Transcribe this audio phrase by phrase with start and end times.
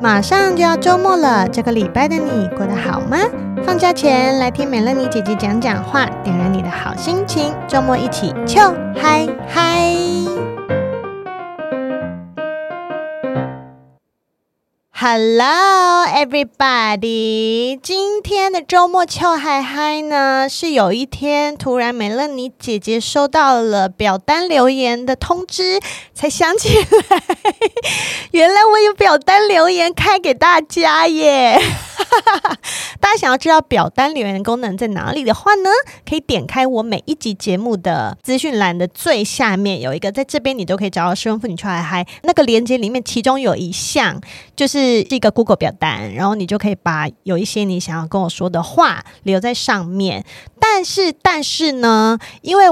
[0.00, 3.18] 马上就要周末了，这个礼拜的你过得好吗？
[3.64, 7.52] 放假前来听美乐妮姐姐讲讲话，点燃你的好心情。
[7.66, 8.60] 周末一起秋
[8.94, 9.92] 嗨嗨
[15.00, 17.78] ！Hello, everybody！
[17.80, 25.80] 今天的周末俏嗨嗨呢，是有一天突然美乐妮姐姐收到了表单留言的通知，
[26.12, 27.22] 才想起来，
[28.32, 31.60] 原来我有表单留言开给大家耶！
[33.00, 35.70] 大家想要知道表单留言功能在哪里的话呢，
[36.08, 44.20] 可以点开我每一集节目的资讯栏的最下面有一个，在这边你都可以找到失婚妇女俏嗨嗨那个链接里面，其中有一项
[44.58, 50.24] 就是一个 Google 表单，然后你就可以把有一些你想要跟我说的话留在上面。
[50.58, 52.64] 但是，但是呢，因为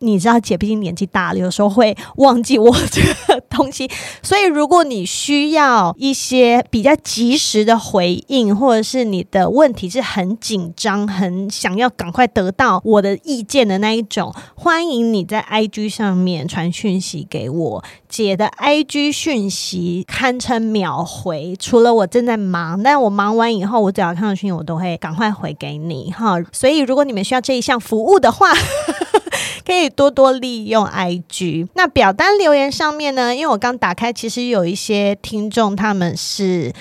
[0.00, 3.90] 你知道，姐毕竟年纪大了，有时候会忘记我这个东西。
[4.22, 17.84] 所以，如果你需要一些比较及时的回应，或者是你的问题是很紧张、很想要赶快得到我的意见的那一种，欢迎你在 IG 上面传讯息给我。
[18.06, 26.36] 姐的 IG 讯息堪称秒回，除了我正在忙，但我忙完以后，我只要看到讯息，我都会赶快回给你哈。
[26.52, 28.52] 所以，如果你们需要这一项服务的话，
[29.66, 31.68] 可以多多利用 IG。
[31.74, 36.72] 那表单留言上面呢，因为我刚打开，其实有一些听众他们是，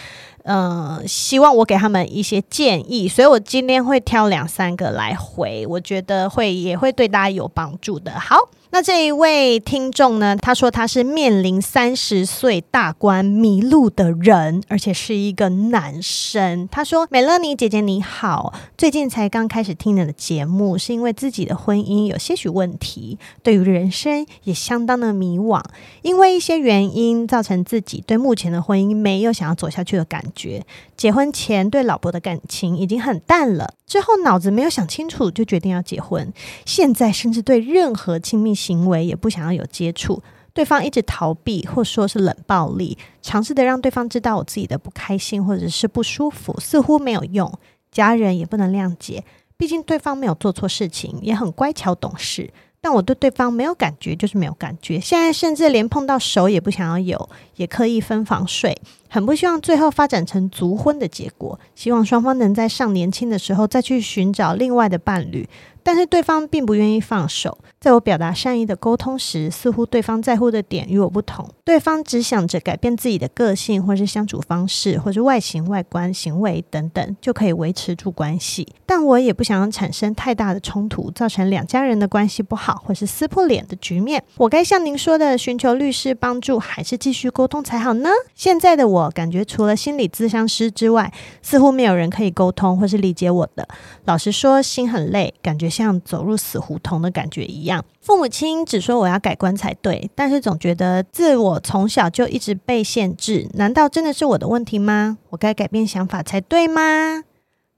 [0.43, 8.11] 嗯、希望我给他们一些建议，所以我今天会挑两三个来回，我觉得会也会对大家有帮助的。
[8.19, 8.37] 好。
[8.75, 16.67] 那这一位听众呢，他说他是面临三十岁大关迷路的人，而且是一个男生。
[16.69, 25.63] 他说：“美乐妮姐姐你好，最近才刚开始听你的节目，是因为自己的婚姻有些许问题，对于人生也相当的迷惘，
[26.01, 30.65] 因为一些原因造成自己对目前的婚姻没有想要走下去的感觉。
[30.97, 36.33] 结婚前对老婆的感情已经很淡了，之后脑子没有想清楚就决定要结婚，
[36.65, 47.51] 现在甚至对任何亲密。”行为也不想要有接触，对方一直逃避，或说是冷暴力，尝试的让对方知道我自己的不开心或者是不舒服，似乎没有用，
[47.91, 49.23] 家人也不能谅解，
[49.57, 58.75] 毕竟对方没有做错事情，也很乖巧懂事，但我对对方没有感觉，就是没有感觉，现在甚至连碰到手也不想要有，也刻意分房睡，
[59.09, 65.47] 很不希望最后发展成足婚的结果，希望双方能在尚年轻的时候再去寻找另外的伴侣。
[65.87, 71.47] 但是对方并不愿意放手，在我表达善意的沟通时，似乎对方在乎的点与我不同。
[71.63, 78.67] 对方只想着改变自己的个性，或是相处方式，或是外形、外观、行为等等，就可以维持住关系。
[78.87, 84.23] 但我也不想产生太大的冲突，造成两家人的关系不好，或是撕破脸的局面。
[84.37, 88.09] 我该像您说的寻求律师帮助，还是继续沟通才好呢？
[88.33, 91.13] 现在的我感觉，除了心理咨商师之外，
[91.43, 93.67] 似乎没有人可以沟通或是理解我的。
[94.05, 95.69] 老实说，心很累，感觉。
[95.75, 105.17] 像走入死胡同的感觉一样，父母亲只说我要改观才对，但是总觉得自我从小就一直被限制，难道真的是我的问题吗？
[105.29, 107.23] 我该改变想法才对吗？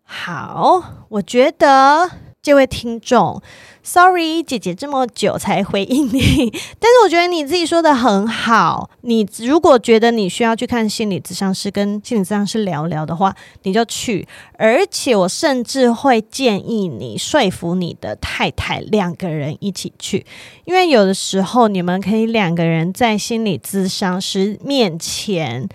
[0.03, 2.09] 好，我觉得
[2.47, 3.41] 这位听众。
[3.83, 6.49] Sorry，姐姐这么久才回应你，
[6.79, 8.89] 但是我觉得你自己说的很好。
[9.01, 14.25] 你如果觉得你需要去看心理咨商师，跟心理咨商师聊聊的话，你就去。
[14.53, 20.25] 而且我甚至会建议你说服你的太太，两个人一起去，
[20.63, 25.67] 因为有的时候你们可以两个人在心理咨商师面前。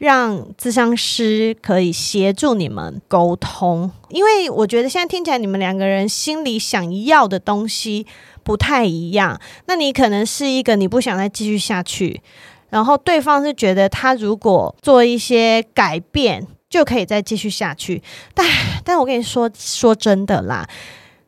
[0.00, 8.06] 让咨商师可以协助你们沟通，因为我觉得现在听起来你们两个人心里想要的东西
[8.42, 9.38] 不太一样。
[9.66, 12.22] 那你可能是一个你不想再继续下去，
[12.70, 18.02] 然后对方是觉得他如果做一些改变就可以再继续下去。
[18.32, 18.46] 但
[18.82, 20.66] 但我跟你说说真的啦。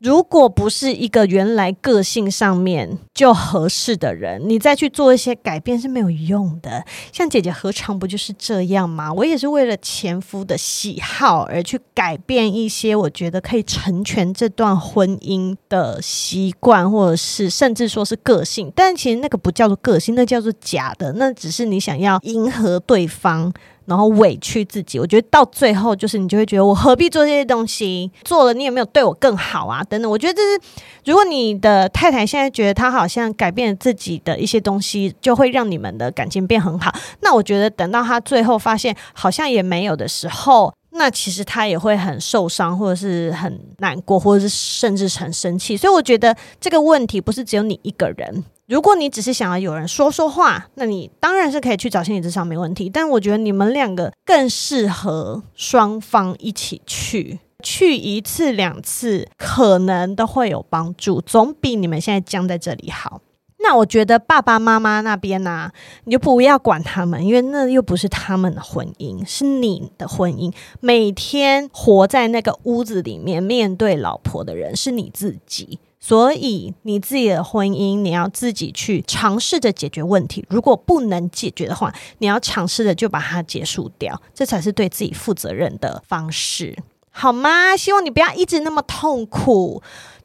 [0.03, 6.85] 如果不是一个原来个性上面就合适的人，你再去做一些改变是没有用的。
[7.13, 9.13] 像姐姐何尝不就是这样吗？
[9.13, 18.73] 我也是为了前夫的喜好而去改变一些我觉得可以成全这段婚姻的习惯，或者是甚至说是个性。
[18.75, 21.13] 但其实那个不叫做个性，那叫做假的。
[21.13, 23.53] 那只是你想要迎合对方。
[23.87, 24.99] 然后委屈自己。
[24.99, 28.11] 我觉得到最后就是你就会觉得我何必做这些东西？
[28.25, 29.83] 做了你有没有对我更好啊？
[29.85, 30.11] 等等。
[30.11, 30.61] 我觉得这是
[31.05, 36.93] 如果你的太太现在觉得她好像改变自己的一些东西，就会让你们的感情变很好。
[37.21, 40.73] 那我觉得等到她最后发现好像也没有的时候。
[40.95, 45.77] 那其实他也会很受伤，或者是很难过，或者是甚至很生气。
[45.77, 48.45] 所以我觉得这个问题不是只有你一个人。
[48.67, 52.89] 如果你只是想要有人说说话，那你当然是可以去找心理咨商没问题。
[52.89, 63.21] 但我觉得你们两个更适合双方一起去，去一次两次可能都会有帮助，总比你们现在僵在这里好。
[63.63, 65.71] 那我觉得爸爸妈妈那边呢、
[66.05, 70.53] 你就不要管他们，因为那又不是他们的婚姻，是你的婚姻。
[70.81, 80.45] 每天活在那个屋子里面，面对老婆的人是你自己，所以你自己的婚姻，你要自己去尝试着解决问题。
[80.49, 86.77] 如果不能解决的话，你要尝试着就把它结束掉，这才是对自己负责任的方式，
[87.11, 87.77] 好吗？
[87.77, 89.83] 希望你不要一直那么痛苦。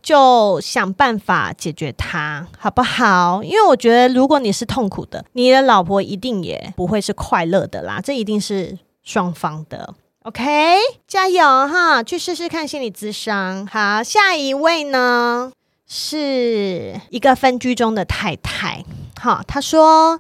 [0.08, 3.44] 就想办法解决它，好不好？
[3.44, 8.00] 因为我觉得，如果你是痛苦的，你的老婆一定也不会是快乐的啦。
[8.02, 9.96] 这一定是双方的。
[10.24, 10.78] OK，
[11.10, 13.68] 加油哈，去试试看心理咨商。
[13.68, 15.52] 好，下一位呢，
[15.86, 18.86] 是一个分居中的太太。
[19.20, 20.18] 好，她说。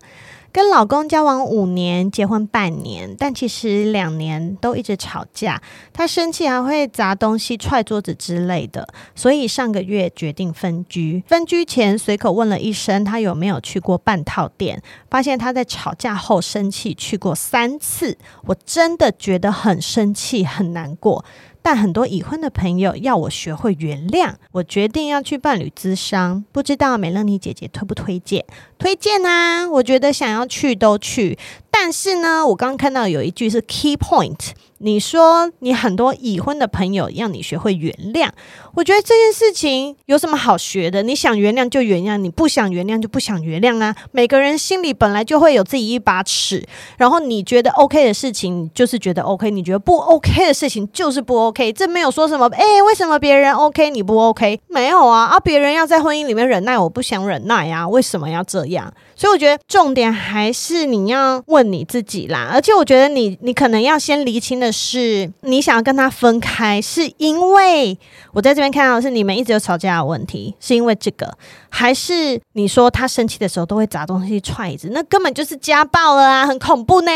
[0.57, 5.61] 跟老公交往五年，结婚半年，但其实两年都一直吵架。
[5.93, 11.23] 他生气还会砸东西、踹桌子之类的，所以上个月决定分居。
[11.27, 14.81] 分居前随口问了一声，他有没有去过半套店，
[15.11, 18.17] 发现他在吵架后生气去过三次。
[18.47, 21.23] 我真的觉得很生气，很难过。
[21.69, 28.45] 但很多已婚的朋友要我学会原谅，我决定要去伴侣咨商，不知道美乐妮姐姐推不推荐？
[28.77, 29.69] 推荐啊！
[29.69, 31.37] 我觉得想要去都去。
[31.79, 38.29] 但是呢，我刚刚看到有一句是 key point，你说你很多已婚的朋友让你学会原谅，
[38.73, 41.03] 我觉得这件事情有什么好学的？
[41.03, 43.95] 你想原谅就原谅，你不想原谅就不想原谅啊。
[44.11, 52.47] 每个人心里本来就会有自己一把尺，然后你觉得 OK 的事情就是觉得 OK，你觉得不 OK 的事情就是不 OK，这没有说什么。
[52.47, 54.59] 诶，为什么别人 OK 你不 OK？
[54.67, 58.91] 没有啊，啊，别人要在婚姻里面忍耐，我不想忍耐呀，为什么要这样？
[59.15, 67.97] 所以我觉得重点还是你要问你自己啦，而且我觉得你你可能要先厘清的是，你想要跟他分开，是因为
[68.33, 71.37] 我在这边看到是你们一直有吵架的问题，是因为这个，
[71.69, 77.11] 还是你说他生气的时候都会砸东西、踹椅子，那根本就是家暴了啊，很恐怖呢。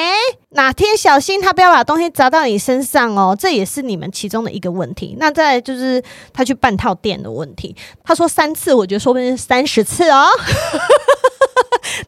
[0.54, 5.16] 哪天小心他不要把东西砸到你身上哦，这也是你们其中的一个问题。
[5.18, 7.74] 那再就是他去半套店的问题，
[8.04, 10.26] 他说三次，我觉得说不定是三十次哦。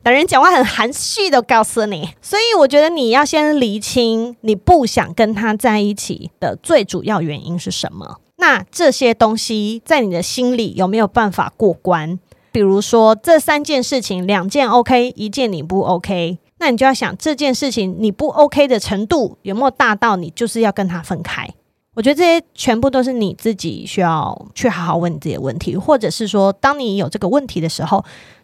[0.01, 8.17] 等人讲话很含蓄的告诉你，所以我觉得你要先厘清你不想跟他在一起的最主要原因是什么。
[8.37, 12.19] 那这些东西在你的心里有没有办法过关？
[12.51, 21.49] 比如说这三件事情，两件 OK，一件你不 OK，那你就要想这件事情你不 OK 的程度有没有大到你就是要跟他分开？
[21.95, 28.03] 我觉得这些全部都是你自己需要去好好问你自己的问题，或者是说，当你有这个问题的时候。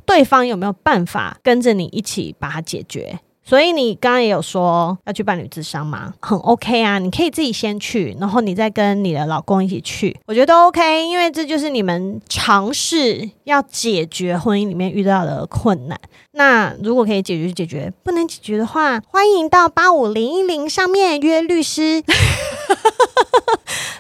[0.10, 3.20] 对方有没有办法跟着你一起把它解决？
[3.44, 6.14] 所以你刚刚也有说要去伴侣咨商吗？
[6.20, 16.00] 很 OK 啊，你可以自己先去，然后你再跟你的老公一起去，我觉得都 OK，因为这就是你们尝试要解决婚姻里面遇到的困难。
[16.32, 22.04] 那如果可以解决就解决，不能解决的话，欢迎到八五零一零上面约律师。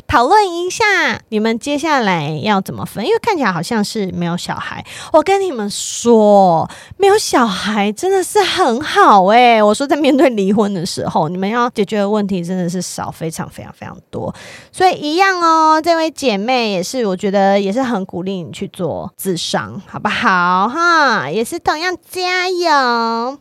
[0.09, 0.83] 讨论一下
[1.29, 4.83] 你们接下来要怎么分，因为看起来好像是没有小孩。
[5.13, 9.61] 我跟你们说，没有小孩真的是很好诶。
[9.61, 14.33] 我说在面对离婚的时候，你们要解决的问题真的是少，非常非常非常多。
[14.71, 20.67] 所以一样哦，这位姐妹也是，我觉得也是很鼓励你去做智商，好不好？
[20.67, 23.37] 哈，也是同样加油。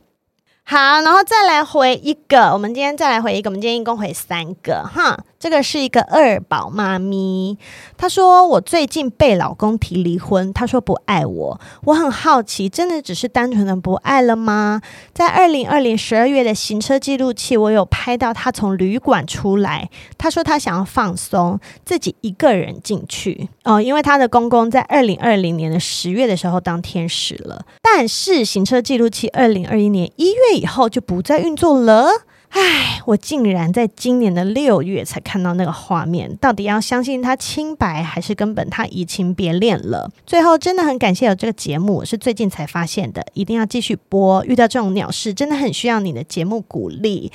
[0.71, 5.19] 好，然后再来回一个，我们今天再来回一个，我们今天一共回三个，哈。
[5.39, 7.57] 这个是一个二宝妈咪，
[7.97, 14.83] 她说我最近被老公提离婚，她说不爱我，我很好奇，真的只是单纯的不爱了吗？
[15.15, 23.49] 在二零二零十二月的行车记录器，我有拍到她从旅馆出来，她说她想要放松，自己一个人进去。
[23.63, 32.09] 哦，因为她的公公在二零二零年的十月的时候当天使了，但是行车记录器二零二一年一月以后就不再运作了。
[32.51, 40.11] 唉，我竟然在今年的六月才看到那个画面，到底要相信他清白，还是根本他移情别恋了？
[40.27, 44.45] 最后真的很感谢有这个节目，我是最近才发现的，一定要继续播。
[44.47, 47.31] 遇到这种鸟事，真的很需要你的节目鼓励。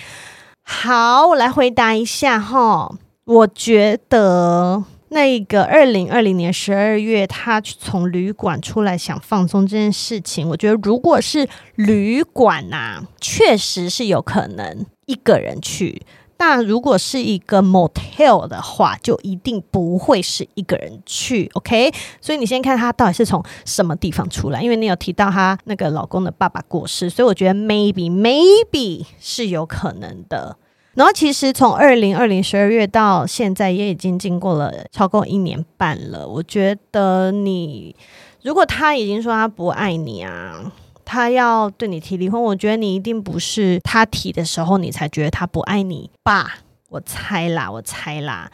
[0.64, 2.96] 好，我来回答一下哈。
[3.26, 16.02] 我觉得那个二零二零年十二月，他从旅馆出来想放松这件事情，我觉得如果是旅馆呐、确实是有可能一个人去。
[16.40, 21.90] 那如果是一个 motel 的话，就一定不会是一个人去，OK？
[22.20, 30.58] 所以你先看他到底是从什么地方出来，因为你有提到他那个老公的爸爸过世，所以我觉得 maybe maybe 是有可能的。
[30.96, 37.96] 然后其实从二零二零十二月到现在也已经经过了超过一年半了，我觉得你
[38.42, 40.74] 如果他已经说他不爱你啊。
[41.06, 46.60] 他要对你提离婚，我觉得你一定不是他提的时候你才觉得他不爱你吧？
[46.90, 48.52] 我猜啦，我猜啦。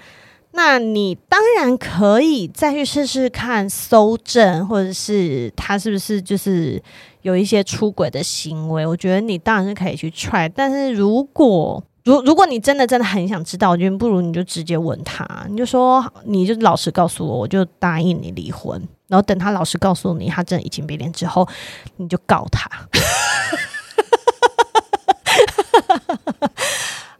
[0.51, 6.81] 那你当然可以再去试试看搜证，或者是他是不是就是
[7.21, 8.85] 有一些出轨的行为？
[8.85, 10.51] 我觉得你当然是可以去 try。
[10.53, 18.81] 但是如果如如果你真的真的很想知道，我觉得不如你就直接问他，你就说你就老实告诉我，我就答应你离婚。
[19.09, 21.45] 然后等他老实告诉你他真的移情别恋之后，
[21.97, 22.69] 你就告他。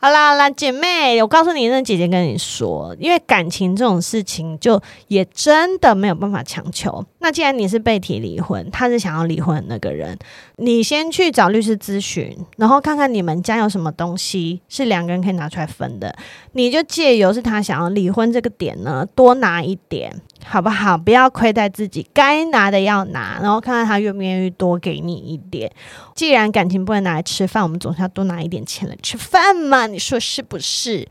[0.01, 7.03] 好 啦好啦，姐妹，我告诉你，那姐姐跟你说，因为感情这种事情，就也真的没有办法强求。
[7.19, 10.17] 那既然你是被提离婚，他是想要离婚的那个人，
[10.55, 16.15] 你先去找律师咨询，然后看看你们家有什么东西是两个人可以拿出来分的，
[16.53, 20.22] 你就借由是他想要离婚这个点呢，多拿一点。
[20.46, 20.98] 好不好？
[20.98, 25.72] 不要亏待自己，该拿的要拿，然后看看他愿不愿意多给你一点。
[26.15, 29.88] 既然感情不能拿来吃饭，我们总是要多拿一点钱来吃饭嘛？
[29.88, 31.08] 你说是不是？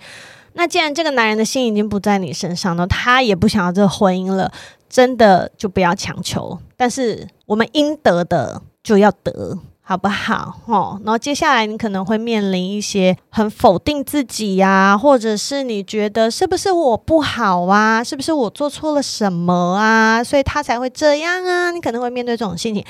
[0.55, 4.51] 那既然这个男人的心已经不在你身上了，他也不想要这个婚姻了，
[4.89, 6.59] 真的就不要强求。
[6.77, 9.59] 但是我们应得的就要得。
[9.89, 10.55] 好不好？
[10.67, 18.05] 哦，然后接下来你可能会面临一些很否定自己呀、或者是你觉得是不是我不好啊？
[18.05, 20.23] 是不是我做错了什么啊？
[20.23, 21.71] 所以他才会这样啊？
[21.71, 22.85] 你可能会面对这种心情，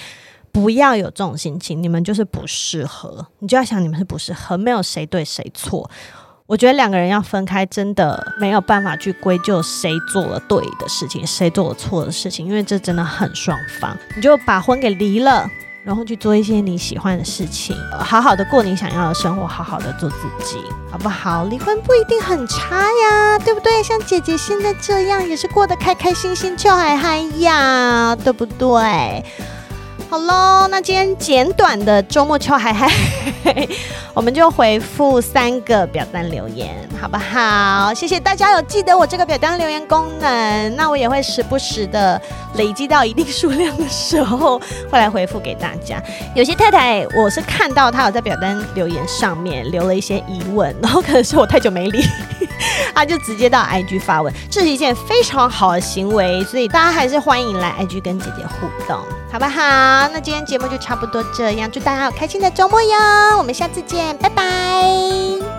[0.50, 5.88] 不要有这种心情，你们就是不适合，你就要想你们是不适合，没有谁对谁错。
[6.46, 15.48] 我觉得两个人要分开，真的没有办法去归咎谁做了对的事情，谁做了错的事情，因为这真的很双方，你就把婚给离了。
[15.84, 20.58] 然后去做一些你喜欢的事情，好好的过你想要的生活，好好的做自己，
[20.90, 21.44] 好不好？
[21.44, 23.82] 离婚不一定很差呀，对不对？
[23.82, 29.24] 像姐姐现在这样，也是过得开开心心，就还嗨呀，对不对？
[30.10, 32.88] 好喽，那今天简短的周末秋嗨嗨，
[34.14, 37.92] 我们就回复三个表单留言，好不好？
[37.92, 42.18] 谢谢大家有记得我这个表单留言功能，那我也会时不时的
[42.54, 44.58] 累积到一定数量的时候，
[44.90, 46.02] 会来回复给大家。
[46.34, 52.02] 有些太太，我是看到她有在表单留言上面留了一些疑问，然后可能是我太久没理。
[52.94, 58.98] 他就直接到 IG 发文，这是一件非常好的行为，所以大家还是欢迎来 IG 跟姐姐互动，
[59.30, 60.08] 好不好？
[60.12, 65.57] 那今天节目就差不多这样，祝大家有开心的周末哟，我们下次见，拜拜。